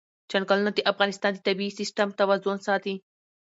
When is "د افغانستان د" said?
0.73-1.39